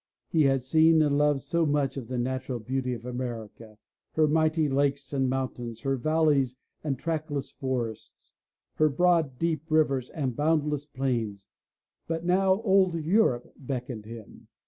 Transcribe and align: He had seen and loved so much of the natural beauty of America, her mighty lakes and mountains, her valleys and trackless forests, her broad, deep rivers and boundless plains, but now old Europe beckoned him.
He 0.29 0.41
had 0.45 0.63
seen 0.63 1.03
and 1.03 1.15
loved 1.15 1.41
so 1.41 1.63
much 1.63 1.95
of 1.95 2.07
the 2.07 2.17
natural 2.17 2.57
beauty 2.57 2.95
of 2.95 3.05
America, 3.05 3.77
her 4.13 4.27
mighty 4.27 4.67
lakes 4.67 5.13
and 5.13 5.29
mountains, 5.29 5.81
her 5.81 5.95
valleys 5.95 6.55
and 6.83 6.97
trackless 6.97 7.51
forests, 7.51 8.33
her 8.77 8.89
broad, 8.89 9.37
deep 9.37 9.69
rivers 9.69 10.09
and 10.09 10.35
boundless 10.35 10.87
plains, 10.87 11.45
but 12.07 12.25
now 12.25 12.63
old 12.63 12.95
Europe 12.95 13.53
beckoned 13.59 14.07
him. 14.07 14.47